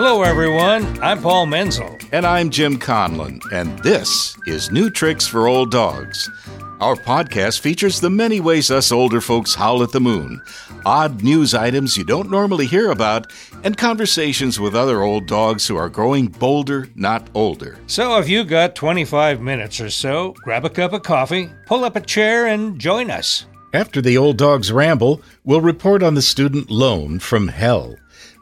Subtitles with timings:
[0.00, 1.02] Hello, everyone.
[1.02, 1.98] I'm Paul Menzel.
[2.12, 6.30] And I'm Jim Conlon, and this is New Tricks for Old Dogs.
[6.78, 10.40] Our podcast features the many ways us older folks howl at the moon,
[10.86, 13.32] odd news items you don't normally hear about,
[13.64, 17.76] and conversations with other old dogs who are growing bolder, not older.
[17.88, 21.96] So, if you've got 25 minutes or so, grab a cup of coffee, pull up
[21.96, 23.46] a chair, and join us.
[23.74, 27.96] After the old dog's ramble, we'll report on the student loan from hell.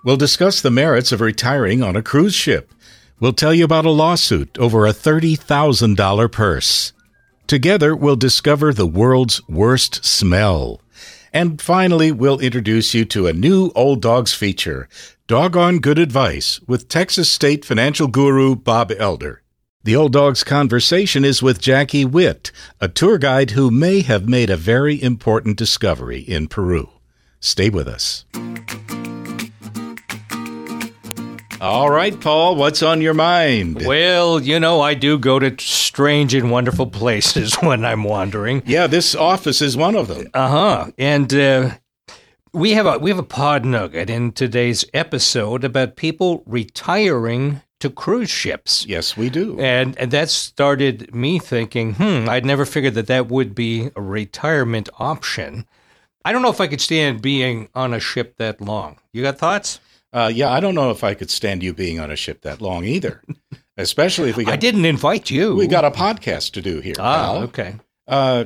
[0.07, 2.73] We'll discuss the merits of retiring on a cruise ship.
[3.19, 6.93] We'll tell you about a lawsuit over a $30,000 purse.
[7.49, 10.81] Together, we'll discover the world's worst smell.
[11.33, 14.89] And finally, we'll introduce you to a new Old Dogs feature,
[15.27, 19.43] Doggone Good Advice, with Texas State financial guru Bob Elder.
[19.83, 24.51] The Old Dogs conversation is with Jackie Witt, a tour guide who may have made
[24.51, 26.91] a very important discovery in Peru.
[27.41, 28.25] Stay with us.
[31.61, 33.83] All right, Paul, what's on your mind?
[33.87, 38.63] Well, you know, I do go to strange and wonderful places when I'm wandering.
[38.67, 40.27] Yeah, this office is one of them.
[40.35, 40.91] Uh huh.
[40.99, 41.71] And uh,
[42.53, 47.89] we have a we have a pod nugget in today's episode about people retiring to
[47.89, 48.85] cruise ships.
[48.87, 49.59] Yes, we do.
[49.59, 54.03] And and that started me thinking, hmm, I'd never figured that that would be a
[54.03, 55.67] retirement option.
[56.23, 58.99] I don't know if I could stand being on a ship that long.
[59.13, 59.81] You got thoughts?
[60.13, 62.61] Uh, yeah, I don't know if I could stand you being on a ship that
[62.61, 63.23] long either.
[63.77, 65.55] Especially if we got, I didn't invite you.
[65.55, 66.95] we got a podcast to do here.
[66.99, 67.37] Ah, pal.
[67.45, 67.75] okay.
[68.09, 68.45] Uh,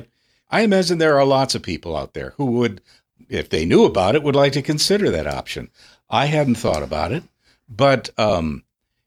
[0.49, 2.81] I imagine there are lots of people out there who would,
[3.29, 5.69] if they knew about it, would like to consider that option.
[6.09, 7.23] I hadn't thought about it,
[7.69, 8.63] but um,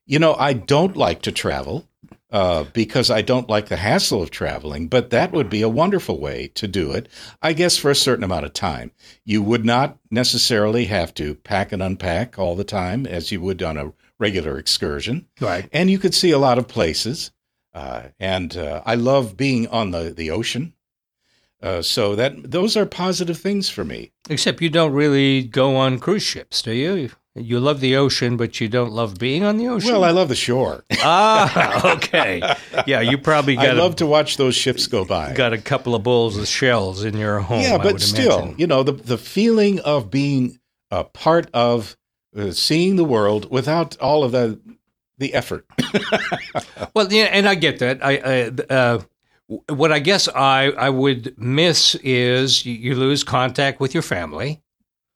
[0.07, 1.87] you know, I don't like to travel
[2.35, 4.89] uh, because I don't like the hassle of traveling.
[4.89, 7.09] But that would be a wonderful way to do it,
[7.41, 8.91] I guess, for a certain amount of time.
[9.25, 13.63] You would not necessarily have to pack and unpack all the time as you would
[13.63, 15.69] on a regular excursion, Right.
[15.73, 17.31] and you could see a lot of places.
[17.73, 20.73] Uh, and uh, I love being on the the ocean.
[21.63, 24.13] Uh, so that those are positive things for me.
[24.29, 27.11] Except you don't really go on cruise ships, do you?
[27.37, 29.91] You love the ocean, but you don't love being on the ocean.
[29.93, 30.85] Well, I love the shore.
[31.03, 32.41] ah, okay.
[32.87, 35.33] Yeah, you probably I love a, to watch those ships go by.
[35.35, 37.63] got a couple of bowls of shells in your home.
[37.63, 38.59] yeah, I but would still, imagine.
[38.59, 40.61] you know, the the feeling of being
[40.93, 41.97] a part of
[42.37, 44.61] uh, seeing the world without all of the
[45.19, 45.67] the effort.
[46.95, 48.05] Well, yeah, and I get that.
[48.05, 48.13] I,
[48.69, 49.01] I uh,
[49.69, 54.63] what I guess I I would miss is you, you lose contact with your family.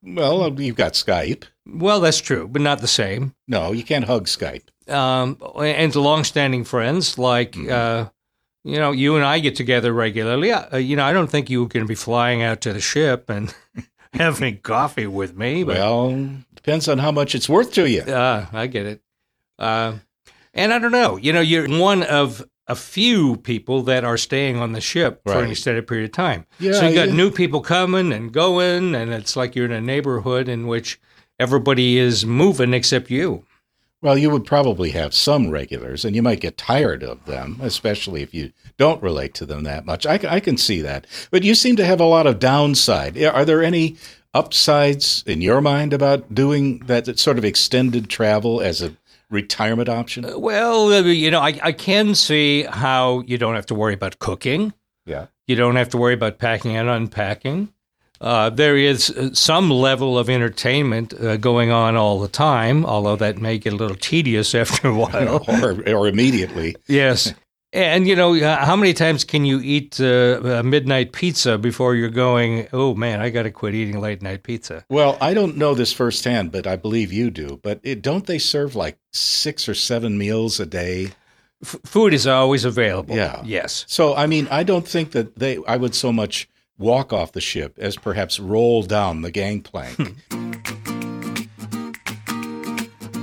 [0.02, 1.44] well, you've got Skype.
[1.68, 3.34] Well, that's true, but not the same.
[3.46, 4.68] No, you can't hug Skype.
[4.88, 7.52] Um, and to longstanding friends like.
[7.52, 7.72] Mm-hmm.
[7.72, 8.08] Uh,
[8.64, 10.52] you know, you and I get together regularly.
[10.52, 12.80] Uh, you know, I don't think you were going to be flying out to the
[12.80, 13.54] ship and
[14.12, 15.64] having coffee with me.
[15.64, 18.02] But Well, depends on how much it's worth to you.
[18.02, 19.00] Uh, I get it.
[19.58, 19.94] Uh,
[20.52, 21.16] and I don't know.
[21.16, 25.32] You know, you're one of a few people that are staying on the ship for
[25.32, 25.50] an Right.
[25.50, 26.44] extended period of time.
[26.58, 27.14] Yeah, so you got yeah.
[27.14, 31.00] new people coming and going, and it's like you're in a neighborhood in which
[31.38, 33.44] everybody is moving except you.
[34.00, 38.22] Well, you would probably have some regulars, and you might get tired of them, especially
[38.22, 40.06] if you don't relate to them that much.
[40.06, 41.04] I can see that.
[41.32, 43.20] But you seem to have a lot of downside.
[43.20, 43.96] Are there any
[44.34, 48.96] upsides in your mind about doing that sort of extended travel as a
[49.30, 50.40] retirement option?
[50.40, 54.20] Well, uh, you know, I, I can see how you don't have to worry about
[54.20, 54.74] cooking.
[55.06, 55.26] Yeah.
[55.46, 57.72] You don't have to worry about packing and unpacking.
[58.20, 63.16] Uh, there is uh, some level of entertainment uh, going on all the time, although
[63.16, 65.44] that may get a little tedious after a while.
[65.62, 66.74] or, or immediately.
[66.86, 67.32] yes.
[67.70, 71.94] And, you know, uh, how many times can you eat uh, a midnight pizza before
[71.94, 74.86] you're going, oh, man, I got to quit eating late night pizza?
[74.88, 77.60] Well, I don't know this firsthand, but I believe you do.
[77.62, 81.12] But it, don't they serve like six or seven meals a day?
[81.62, 83.14] F- food is always available.
[83.14, 83.42] Yeah.
[83.44, 83.84] Yes.
[83.86, 87.40] So, I mean, I don't think that they, I would so much walk off the
[87.40, 89.98] ship as perhaps roll down the gangplank.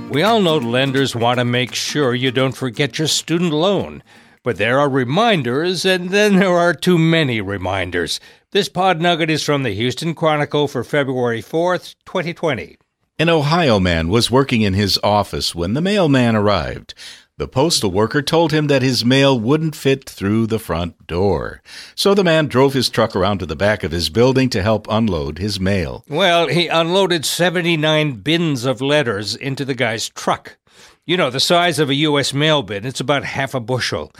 [0.08, 4.04] We all know lenders want to make sure you don't forget your student loan.
[4.44, 8.20] But there are reminders, and then there are too many reminders.
[8.52, 12.78] This pod nugget is from the Houston Chronicle for February 4th, 2020.
[13.18, 16.94] An Ohio man was working in his office when the mailman arrived.
[17.38, 21.60] The postal worker told him that his mail wouldn't fit through the front door.
[21.94, 24.86] So the man drove his truck around to the back of his building to help
[24.88, 26.02] unload his mail.
[26.08, 30.56] Well, he unloaded 79 bins of letters into the guy's truck.
[31.04, 32.32] You know, the size of a U.S.
[32.32, 34.12] mail bin, it's about half a bushel.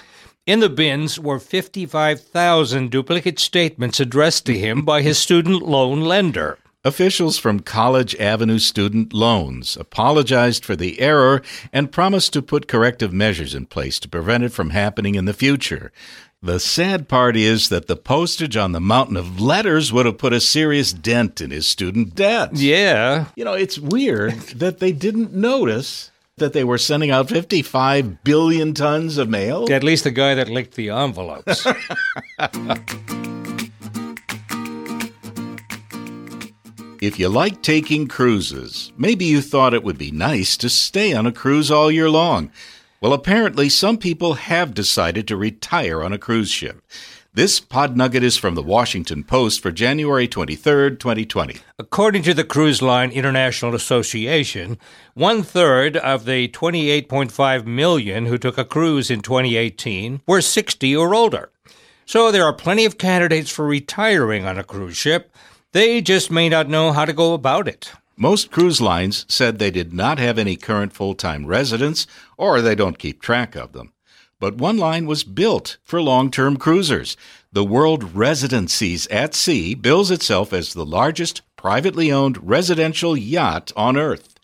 [0.45, 6.59] In the bins were 55,000 duplicate statements addressed to him by his student loan lender.
[6.87, 11.43] Officials from College Avenue Student Loans apologized for the error
[11.73, 15.33] and promised to put corrective measures in place to prevent it from happening in the
[15.33, 15.91] future.
[16.41, 20.33] The sad part is that the postage on the mountain of letters would have put
[20.33, 22.51] a serious dent in his student debt.
[22.53, 23.25] Yeah.
[23.35, 28.75] You know, it's weird that they didn't notice that they were sending out 55 billion
[28.75, 29.67] tons of mail.
[29.73, 31.67] At least the guy that licked the envelopes.
[37.01, 41.27] If you like taking cruises, maybe you thought it would be nice to stay on
[41.27, 42.51] a cruise all year long.
[43.03, 46.83] Well, apparently, some people have decided to retire on a cruise ship.
[47.35, 51.59] This pod nugget is from the Washington Post for January 23, 2020.
[51.79, 54.79] According to the Cruise Line International Association,
[55.13, 61.15] one third of the 28.5 million who took a cruise in 2018 were 60 or
[61.15, 61.51] older.
[62.07, 65.31] So there are plenty of candidates for retiring on a cruise ship.
[65.77, 67.93] They just may not know how to go about it.
[68.17, 72.07] Most cruise lines said they did not have any current full time residents
[72.39, 73.93] or they don't keep track of them.
[74.41, 77.15] But one line was built for long term cruisers.
[77.53, 83.99] The World Residences at Sea bills itself as the largest privately owned residential yacht on
[83.99, 84.41] Earth.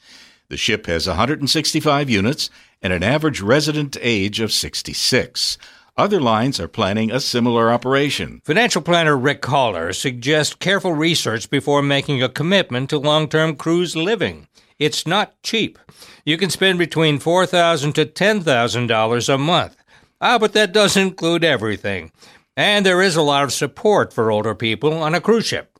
[0.51, 2.51] The ship has 165 units
[2.83, 5.57] and an average resident age of 66.
[5.97, 8.41] Other lines are planning a similar operation.
[8.45, 13.95] Financial planner Rick Haller suggests careful research before making a commitment to long term cruise
[13.95, 14.49] living.
[14.79, 15.79] It's not cheap.
[16.25, 19.77] You can spend between $4,000 to $10,000 a month.
[20.21, 22.11] Ah, but that does include everything.
[22.57, 25.79] And there is a lot of support for older people on a cruise ship.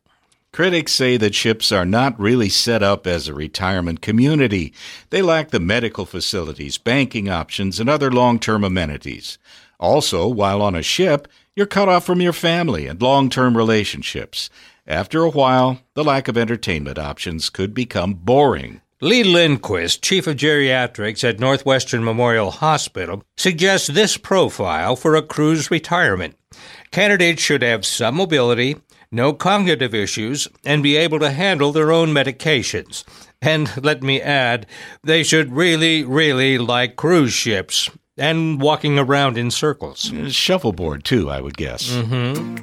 [0.53, 4.75] Critics say that ships are not really set up as a retirement community.
[5.09, 9.39] They lack the medical facilities, banking options, and other long term amenities.
[9.83, 11.27] Also, while on a ship,
[11.57, 14.49] you're cut off from your family and long term relationships.
[14.87, 18.81] After a while, the lack of entertainment options could become boring.
[19.01, 25.69] Lee Lindquist, chief of geriatrics at Northwestern Memorial Hospital, suggests this profile for a cruise
[25.69, 26.37] retirement.
[26.93, 28.77] Candidates should have some mobility,
[29.11, 33.03] no cognitive issues, and be able to handle their own medications.
[33.43, 34.69] And let me add,
[35.03, 40.13] they should really, really like cruise ships and walking around in circles.
[40.29, 41.91] Shuffleboard, too, I would guess.
[41.91, 42.59] Mm-hmm.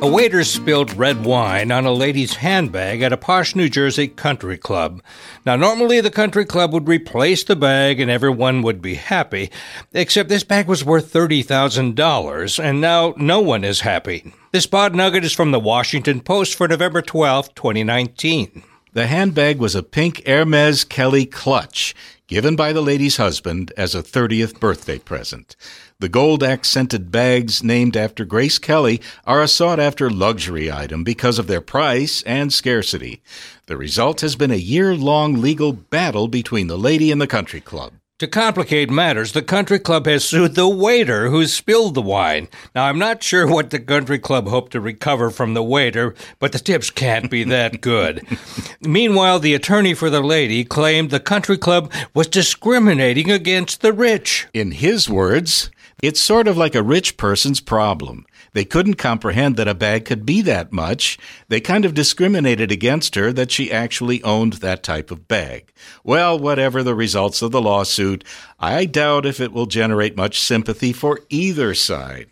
[0.00, 4.56] A waiter spilled red wine on a lady's handbag at a posh New Jersey country
[4.56, 5.02] club.
[5.44, 9.50] Now, normally the country club would replace the bag and everyone would be happy,
[9.92, 14.32] except this bag was worth $30,000, and now no one is happy.
[14.52, 18.62] This pod nugget is from the Washington Post for November 12, 2019.
[18.92, 21.94] The handbag was a pink Hermes Kelly clutch
[22.26, 25.56] given by the lady's husband as a 30th birthday present.
[25.98, 31.38] The gold accented bags named after Grace Kelly are a sought after luxury item because
[31.38, 33.22] of their price and scarcity.
[33.66, 37.60] The result has been a year long legal battle between the lady and the country
[37.60, 37.94] club.
[38.18, 42.48] To complicate matters, the country club has sued the waiter who spilled the wine.
[42.74, 46.50] Now, I'm not sure what the country club hoped to recover from the waiter, but
[46.50, 48.26] the tips can't be that good.
[48.80, 54.48] Meanwhile, the attorney for the lady claimed the country club was discriminating against the rich.
[54.52, 55.70] In his words,
[56.02, 58.26] it's sort of like a rich person's problem.
[58.52, 61.18] They couldn't comprehend that a bag could be that much.
[61.48, 65.72] They kind of discriminated against her that she actually owned that type of bag.
[66.04, 68.24] Well, whatever the results of the lawsuit,
[68.58, 72.28] I doubt if it will generate much sympathy for either side.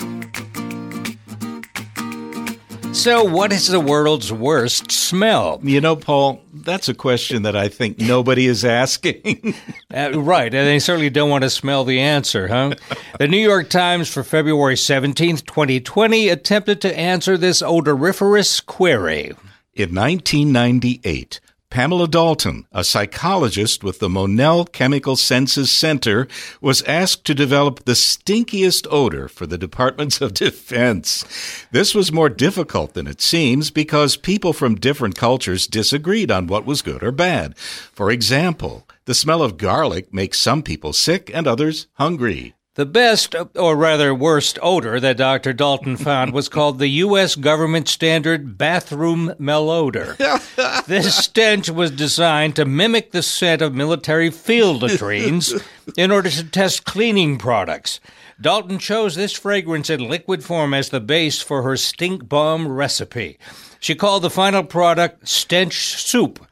[2.96, 5.60] So, what is the world's worst smell?
[5.62, 9.54] You know, Paul, that's a question that I think nobody is asking.
[9.94, 12.74] uh, right, and they certainly don't want to smell the answer, huh?
[13.18, 19.32] the New York Times for February 17th, 2020 attempted to answer this odoriferous query.
[19.74, 26.28] In 1998, Pamela Dalton, a psychologist with the Monell Chemical Senses Center,
[26.60, 31.24] was asked to develop the stinkiest odor for the Departments of Defense.
[31.72, 36.64] This was more difficult than it seems because people from different cultures disagreed on what
[36.64, 37.58] was good or bad.
[37.58, 42.55] For example, the smell of garlic makes some people sick and others hungry.
[42.76, 45.54] The best, or rather worst, odor that Dr.
[45.54, 47.34] Dalton found was called the U.S.
[47.34, 50.14] government standard bathroom malodor.
[50.86, 55.54] this stench was designed to mimic the scent of military field latrines
[55.96, 57.98] in order to test cleaning products.
[58.38, 63.38] Dalton chose this fragrance in liquid form as the base for her stink bomb recipe.
[63.80, 66.46] She called the final product stench soup.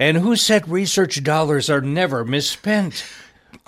[0.00, 3.04] And who said research dollars are never misspent?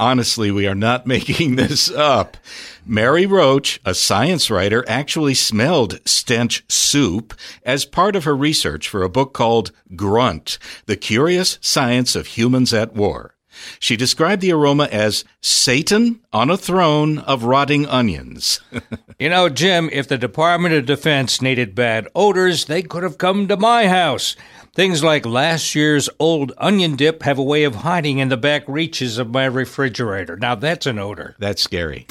[0.00, 2.38] Honestly, we are not making this up.
[2.86, 9.02] Mary Roach, a science writer, actually smelled stench soup as part of her research for
[9.02, 13.34] a book called Grunt The Curious Science of Humans at War.
[13.78, 18.60] She described the aroma as Satan on a throne of rotting onions.
[19.18, 23.48] you know, Jim, if the Department of Defense needed bad odors, they could have come
[23.48, 24.36] to my house.
[24.74, 28.62] Things like last year's old onion dip have a way of hiding in the back
[28.68, 30.36] reaches of my refrigerator.
[30.36, 31.34] Now that's an odor.
[31.38, 32.06] That's scary.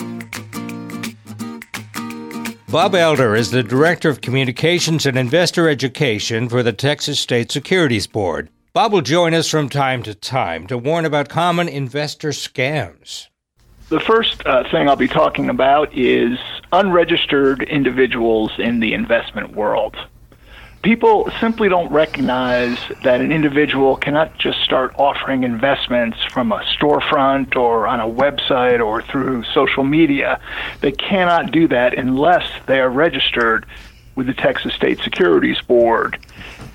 [2.69, 8.05] Bob Elder is the Director of Communications and Investor Education for the Texas State Securities
[8.05, 8.49] Board.
[8.71, 13.27] Bob will join us from time to time to warn about common investor scams.
[13.89, 16.37] The first uh, thing I'll be talking about is
[16.71, 19.97] unregistered individuals in the investment world.
[20.83, 27.55] People simply don't recognize that an individual cannot just start offering investments from a storefront
[27.55, 30.39] or on a website or through social media.
[30.81, 33.65] They cannot do that unless they are registered
[34.19, 36.19] with the Texas State Securities Board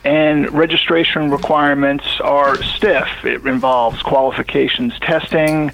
[0.02, 3.06] and registration requirements are stiff.
[3.22, 5.72] It involves qualifications testing,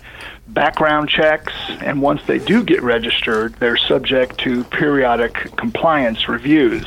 [0.48, 6.86] background checks, and once they do get registered, they're subject to periodic compliance reviews.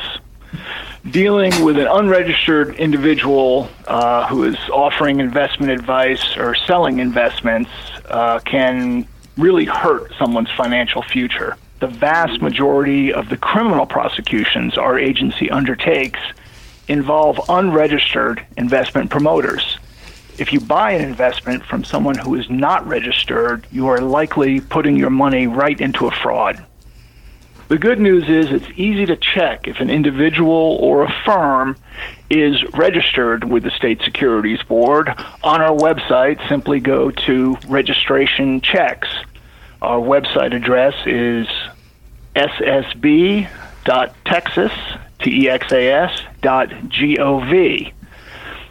[1.10, 7.72] Dealing with an unregistered individual uh, who is offering investment advice or selling investments
[8.10, 11.56] uh, can really hurt someone's financial future.
[11.84, 16.22] The vast majority of the criminal prosecutions our agency undertakes
[16.88, 19.80] involve unregistered investment promoters.
[20.38, 24.96] If you buy an investment from someone who is not registered, you are likely putting
[24.96, 26.66] your money right into a fraud.
[27.68, 31.76] The good news is it's easy to check if an individual or a firm
[32.30, 35.10] is registered with the State Securities Board.
[35.44, 39.10] On our website, simply go to registration checks.
[39.82, 41.46] Our website address is
[42.36, 43.52] ssb.texas
[45.24, 47.94] T-E-X-A-S dot G-O-V.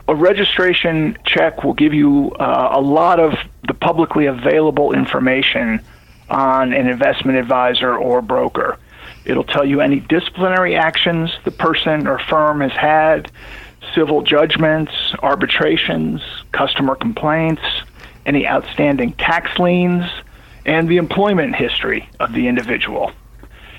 [0.08, 3.34] A registration check will give you uh, a lot of
[3.66, 5.80] the publicly available information
[6.28, 8.78] on an investment advisor or broker.
[9.24, 13.30] It'll tell you any disciplinary actions the person or firm has had,
[13.94, 16.20] civil judgments, arbitrations,
[16.52, 17.62] customer complaints,
[18.26, 20.04] any outstanding tax liens,
[20.66, 23.12] and the employment history of the individual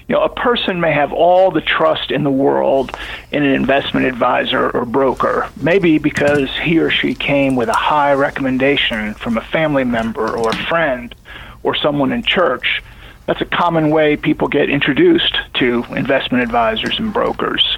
[0.07, 2.95] you know, a person may have all the trust in the world
[3.31, 8.13] in an investment advisor or broker, maybe because he or she came with a high
[8.13, 11.15] recommendation from a family member or a friend
[11.63, 12.83] or someone in church.
[13.25, 17.77] That's a common way people get introduced to investment advisors and brokers.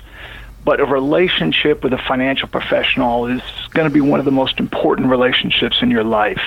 [0.64, 4.60] But a relationship with a financial professional is going to be one of the most
[4.60, 6.42] important relationships in your life.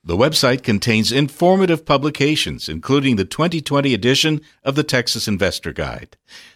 [0.04, 6.16] The website contains informative publications, including the 2020 edition of the Texas Investor Guide.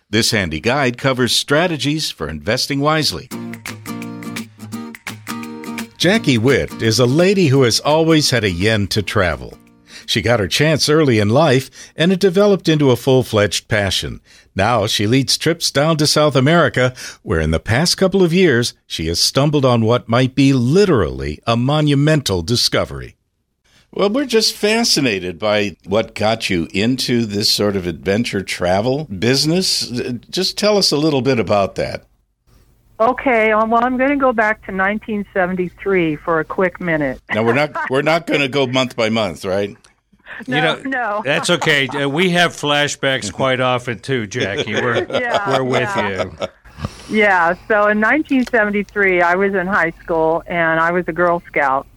[0.09, 3.29] This handy guide covers strategies for investing wisely.
[6.01, 9.55] Jackie Witt is a lady who has always had a yen to travel.
[10.07, 14.19] She got her chance early in life, and it developed into a full fledged passion.
[14.55, 18.73] Now she leads trips down to South America, where in the past couple of years
[18.87, 23.15] she has stumbled on what might be literally a monumental discovery.
[23.91, 29.91] Well, we're just fascinated by what got you into this sort of adventure travel business.
[29.91, 32.07] Uh, just tell us a little bit about that.
[33.01, 37.19] Okay, um, well, I'm going to go back to 1973 for a quick minute.
[37.33, 39.75] Now we're not we're not going to go month by month, right?
[40.47, 41.21] No, you know, no.
[41.25, 41.87] That's okay.
[41.91, 44.75] Uh, we have flashbacks quite often too, Jackie.
[44.75, 46.25] We're yeah, we're with yeah.
[46.25, 46.47] you.
[47.09, 47.53] Yeah.
[47.67, 51.87] So in 1973, I was in high school and I was a Girl Scout,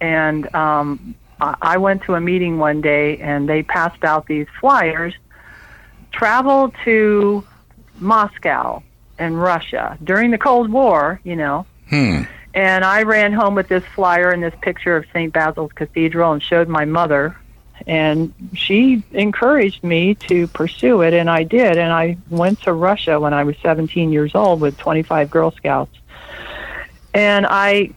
[0.00, 5.14] and um, I went to a meeting one day and they passed out these flyers.
[6.12, 7.44] Travel to
[7.98, 8.84] Moscow
[9.18, 11.66] in Russia during the Cold War, you know.
[11.88, 12.22] Hmm.
[12.54, 15.32] And I ran home with this flyer and this picture of St.
[15.32, 17.36] Basil's Cathedral and showed my mother.
[17.86, 21.76] And she encouraged me to pursue it, and I did.
[21.76, 25.96] And I went to Russia when I was 17 years old with 25 Girl Scouts.
[27.12, 27.90] And I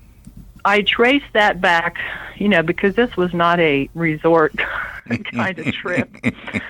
[0.66, 1.98] I traced that back,
[2.38, 4.54] you know, because this was not a resort
[5.32, 6.10] kind of trip.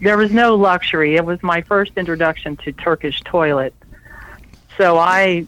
[0.00, 1.16] There was no luxury.
[1.16, 3.74] It was my first introduction to Turkish toilet.
[4.76, 5.46] So I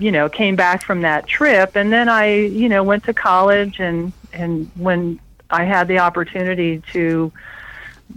[0.00, 3.78] you know, came back from that trip, and then I, you know, went to college,
[3.78, 7.30] and and when I had the opportunity to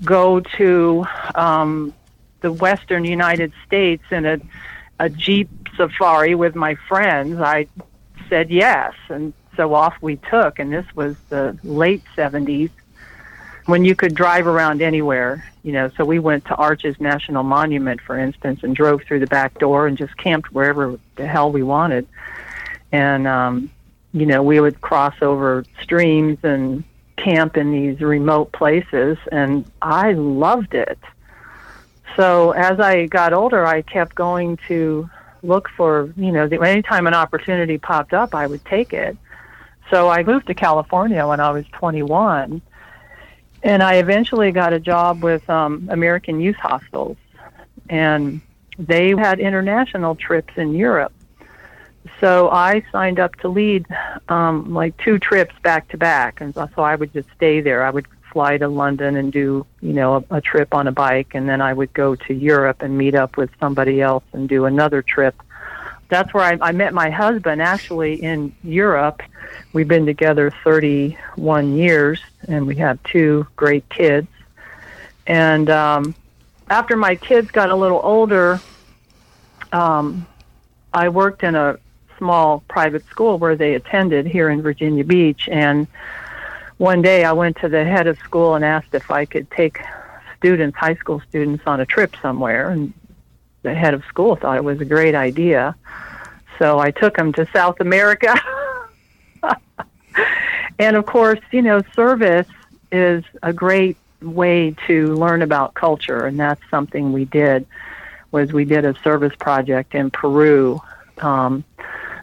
[0.04, 1.06] go to
[1.36, 1.94] um,
[2.40, 4.40] the Western United States in a
[5.00, 7.68] a jeep safari with my friends, I
[8.30, 10.60] said yes, and so off we took.
[10.60, 12.72] And this was the late '70s
[13.66, 15.46] when you could drive around anywhere.
[15.64, 19.28] You know, so we went to Arches National Monument, for instance, and drove through the
[19.28, 22.08] back door and just camped wherever the hell we wanted.
[22.92, 23.72] And um,
[24.14, 26.84] you know, we would cross over streams and
[27.18, 31.00] camp in these remote places, and I loved it.
[32.16, 35.10] So as I got older, I kept going to
[35.42, 39.18] look for, you know, the, anytime an opportunity popped up, I would take it.
[39.90, 42.62] So I moved to California when I was 21,
[43.64, 47.18] and I eventually got a job with um, American Youth Hostels,
[47.90, 48.42] and
[48.78, 51.14] they had international trips in Europe.
[52.20, 53.86] So I signed up to lead
[54.28, 57.84] um, like two trips back to back, and so I would just stay there.
[57.84, 61.34] I would fly to London and do, you know, a, a trip on a bike,
[61.34, 64.66] and then I would go to Europe and meet up with somebody else and do
[64.66, 65.36] another trip.
[66.14, 69.24] That's where I, I met my husband actually in Europe.
[69.74, 74.28] We've been together 31 years, and we have two great kids.
[75.26, 76.14] And um,
[76.70, 78.62] after my kids got a little older,
[79.72, 80.28] um,
[80.94, 81.80] I worked in a
[82.20, 85.88] small private school where they attended here in Virginia Beach, and
[86.78, 89.80] one day I went to the head of school and asked if I could take
[90.38, 92.70] students, high school students, on a trip somewhere.
[92.70, 92.94] And
[93.64, 95.76] the head of school thought it was a great idea.
[96.60, 98.36] So I took them to South America.
[100.80, 102.48] and of course, you know, service
[102.92, 107.66] is a great way to learn about culture, and that's something we did.
[108.32, 110.82] Was we did a service project in Peru
[111.20, 111.64] um,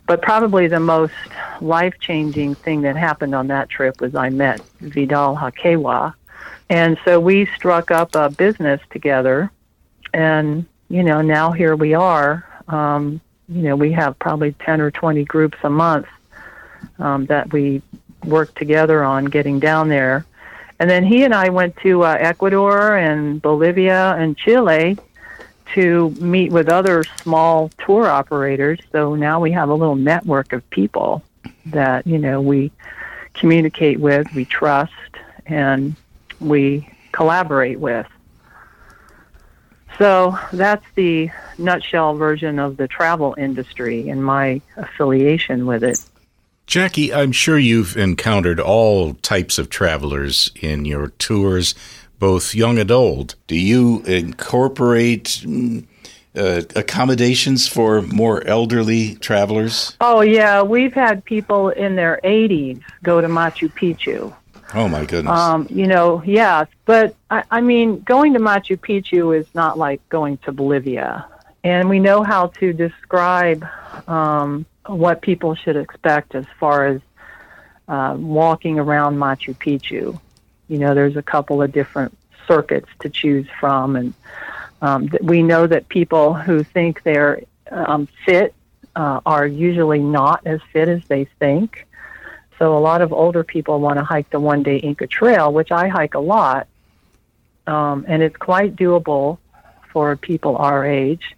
[0.06, 1.14] but probably the most
[1.60, 6.14] life changing thing that happened on that trip was I met Vidal Hakewa.
[6.68, 9.50] And so we struck up a business together.
[10.12, 12.44] And, you know, now here we are.
[12.68, 16.06] Um, you know, we have probably 10 or 20 groups a month
[16.98, 17.80] um, that we
[18.24, 20.26] work together on getting down there.
[20.78, 24.98] And then he and I went to uh, Ecuador and Bolivia and Chile
[25.74, 28.80] to meet with other small tour operators.
[28.90, 31.22] So now we have a little network of people
[31.66, 32.72] that, you know, we
[33.34, 34.92] communicate with, we trust,
[35.46, 35.94] and
[36.40, 38.06] we collaborate with.
[40.00, 46.00] So that's the nutshell version of the travel industry and my affiliation with it.
[46.66, 51.74] Jackie, I'm sure you've encountered all types of travelers in your tours
[52.18, 53.34] both young and old.
[53.46, 55.84] Do you incorporate mm,
[56.34, 59.98] uh, accommodations for more elderly travelers?
[60.00, 60.62] Oh, yeah.
[60.62, 64.34] We've had people in their 80s go to Machu Picchu.
[64.74, 65.32] Oh, my goodness.
[65.32, 66.68] Um, you know, yes.
[66.84, 71.26] But, I, I mean, going to Machu Picchu is not like going to Bolivia.
[71.64, 73.66] And we know how to describe
[74.08, 77.00] um, what people should expect as far as
[77.88, 80.18] uh, walking around Machu Picchu
[80.70, 84.14] you know, there's a couple of different circuits to choose from, and
[84.80, 88.54] um, we know that people who think they're um, fit
[88.94, 91.88] uh, are usually not as fit as they think.
[92.60, 95.72] So a lot of older people want to hike the one day Inca Trail, which
[95.72, 96.68] I hike a lot,
[97.66, 99.38] um, and it's quite doable
[99.92, 101.34] for people our age,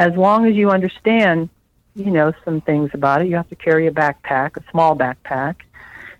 [0.00, 1.48] as long as you understand,
[1.94, 3.28] you know, some things about it.
[3.28, 5.56] You have to carry a backpack, a small backpack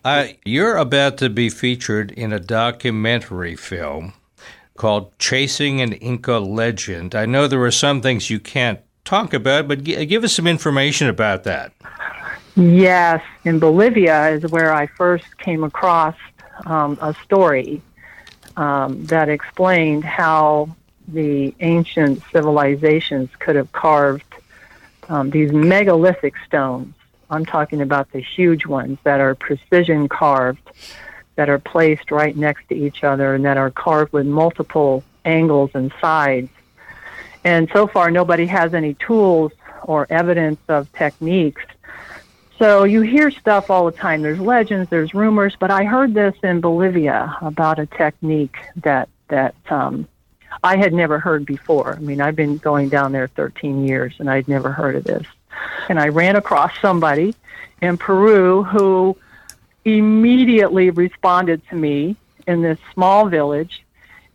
[0.04, 4.14] uh, you're about to be featured in a documentary film
[4.76, 7.14] called Chasing an Inca Legend.
[7.14, 11.08] I know there are some things you can't talk about, but give us some information
[11.08, 11.72] about that.
[12.54, 16.16] Yes, in Bolivia is where I first came across
[16.66, 17.80] um, a story
[18.56, 20.74] um, that explained how
[21.08, 24.24] the ancient civilizations could have carved
[25.08, 26.94] um, these megalithic stones
[27.32, 30.70] I'm talking about the huge ones that are precision carved,
[31.36, 35.70] that are placed right next to each other, and that are carved with multiple angles
[35.72, 36.50] and sides.
[37.42, 41.64] And so far, nobody has any tools or evidence of techniques.
[42.62, 44.22] So you hear stuff all the time.
[44.22, 49.56] There's legends, there's rumors, but I heard this in Bolivia about a technique that that
[49.68, 50.06] um,
[50.62, 51.96] I had never heard before.
[51.96, 55.26] I mean, I've been going down there 13 years, and I'd never heard of this
[55.88, 57.34] and I ran across somebody
[57.80, 59.16] in Peru who
[59.84, 63.84] immediately responded to me in this small village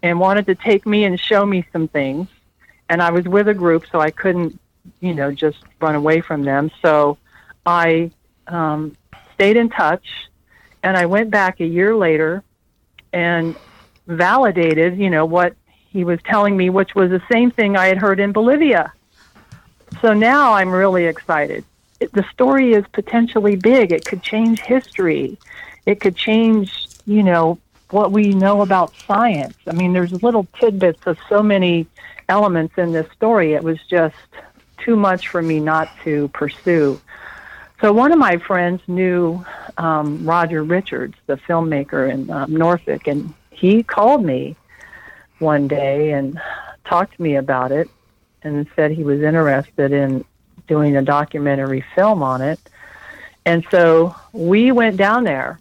[0.04, 2.28] and wanted to take me and show me some things.
[2.90, 4.60] And I was with a group, so I couldn't
[5.02, 6.72] you know, just run away from them.
[6.82, 7.18] So
[7.66, 8.12] I
[8.48, 8.96] um,
[9.34, 10.06] stayed in touch,
[10.84, 12.44] and I went back a year later
[13.14, 13.56] and
[14.08, 15.56] validated, you know, what
[15.90, 18.94] he was telling me, which was the same thing I had heard in Bolivia.
[20.02, 21.64] So now I'm really excited.
[22.00, 23.92] It, the story is potentially big.
[23.92, 25.38] It could change history.
[25.86, 27.58] It could change, you know,
[27.90, 29.56] what we know about science.
[29.66, 31.88] I mean, there's little tidbits of so many
[32.30, 33.54] elements in this story.
[33.54, 34.16] It was just
[34.78, 37.00] too much for me not to pursue.
[37.80, 39.46] So one of my friends knew
[39.78, 44.56] um, Roger Richards, the filmmaker in um, Norfolk, and he called me
[45.40, 46.42] one day and
[46.86, 47.88] talked to me about it
[48.42, 50.26] and said he was interested in
[50.68, 52.60] doing a documentary film on it.
[53.46, 55.60] And so we went down there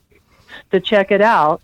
[0.71, 1.61] to check it out,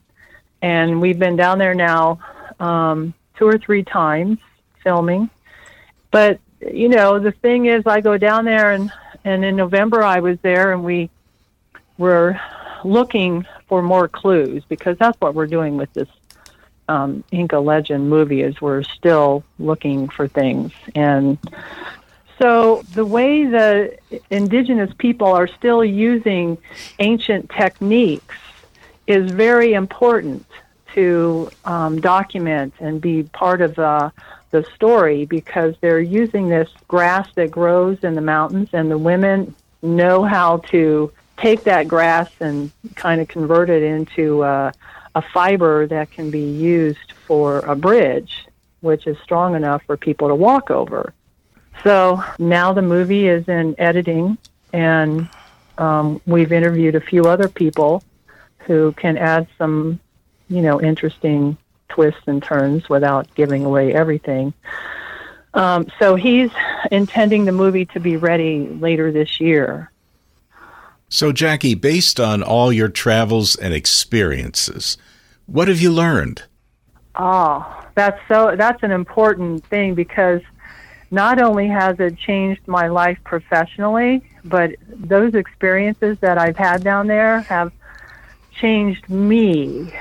[0.61, 2.21] and we've been down there now
[2.61, 4.39] um, two or three times
[4.83, 5.31] filming.
[6.11, 8.93] But you know, the thing is, I go down there, and
[9.25, 11.11] and in November I was there, and we
[11.99, 12.41] were
[12.85, 16.09] looking for more clues because that's what we're doing with this
[16.89, 20.73] um, Inca Legend movie is we're still looking for things.
[20.95, 21.39] And
[22.39, 23.99] so the way the
[24.31, 26.59] indigenous people are still using
[26.99, 28.35] ancient techniques
[29.07, 30.45] is very important
[30.95, 34.13] to um, document and be part of the,
[34.53, 39.55] the story because they're using this grass that grows in the mountains and the women
[39.83, 44.71] know how to take that grass and kind of convert it into uh,
[45.15, 48.47] a fiber that can be used for a bridge,
[48.81, 51.13] which is strong enough for people to walk over.
[51.83, 54.39] So now the movie is in editing,
[54.73, 55.29] and
[55.79, 58.05] um, we've interviewed a few other people
[58.59, 59.99] who can add some,
[60.49, 61.57] you know, interesting
[61.89, 64.53] twists and turns without giving away everything.
[65.55, 66.51] Um, so he's
[66.91, 69.91] intending the movie to be ready later this year.
[71.09, 74.97] So, Jackie, based on all your travels and experiences,
[75.45, 76.45] what have you learned?
[77.17, 80.41] Oh, that's so that's an important thing because
[81.11, 87.07] not only has it changed my life professionally, but those experiences that I've had down
[87.07, 87.71] there have
[88.55, 89.93] changed me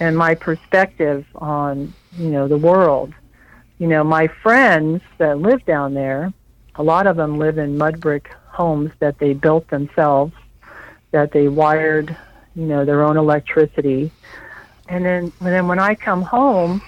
[0.00, 3.12] and my perspective on, you know, the world.
[3.78, 6.32] You know, my friends that live down there,
[6.74, 10.32] a lot of them live in mud brick homes that they built themselves
[11.12, 12.16] that they wired,
[12.54, 14.10] you know, their own electricity.
[14.88, 16.82] And then, and then when I come home,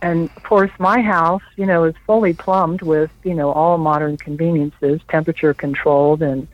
[0.00, 4.16] and of course my house, you know, is fully plumbed with, you know, all modern
[4.16, 6.48] conveniences, temperature controlled and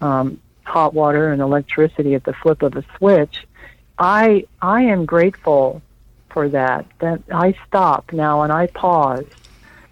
[0.00, 3.46] um, hot water and electricity at the flip of a switch.
[3.98, 5.82] I I am grateful
[6.30, 6.86] for that.
[6.98, 9.24] That I stop now and I pause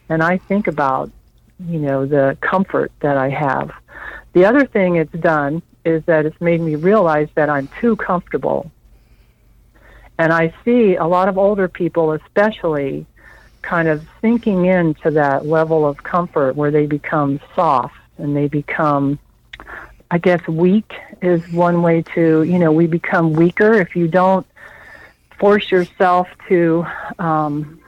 [0.08, 1.10] and I think about,
[1.58, 3.72] you know, the comfort that I have.
[4.34, 8.70] The other thing it's done is that it's made me realize that I'm too comfortable.
[10.18, 13.06] And I see a lot of older people, especially,
[13.62, 19.18] kind of sinking into that level of comfort where they become soft and they become,
[20.10, 24.46] I guess, weak is one way to, you know, we become weaker if you don't
[25.38, 26.86] force yourself to
[27.18, 27.80] um,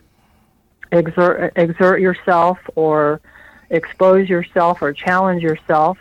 [0.93, 3.21] exert, exert yourself or
[3.71, 5.99] expose yourself or challenge yourself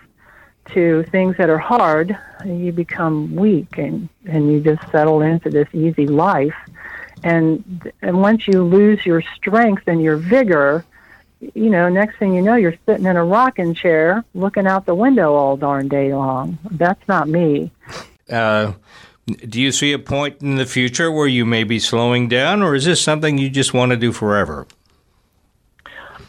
[0.74, 5.68] to things that are hard, you become weak and, and you just settle into this
[5.74, 6.56] easy life.
[7.24, 10.86] And, and once you lose your strength and your vigor,
[11.54, 14.96] you know, next thing you know, you're sitting in a rocking chair looking out the
[14.96, 16.58] window all darn day long.
[16.72, 17.72] That's not me.
[18.30, 18.74] Uh,
[19.26, 22.76] do you see a point in the future where you may be slowing down, or
[22.76, 24.68] is this something you just want to do forever?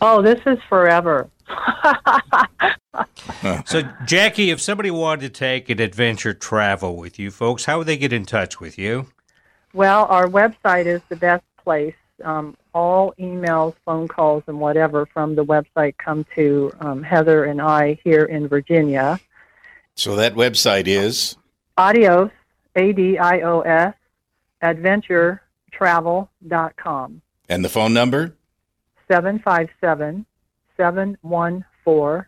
[0.01, 1.29] Oh, this is forever.
[3.67, 7.87] so, Jackie, if somebody wanted to take an adventure travel with you folks, how would
[7.87, 9.07] they get in touch with you?
[9.73, 11.95] Well, our website is the best place.
[12.25, 17.63] Um, all emails, phone calls, and whatever from the website come to um, Heather and
[17.63, 19.19] I here in Virginia.
[19.95, 21.39] So that website is
[21.79, 22.31] Adios,
[22.77, 23.95] A D I O S,
[24.63, 27.23] adventuretravel.com.
[27.49, 28.35] And the phone number?
[29.09, 30.27] 757
[30.77, 32.27] 714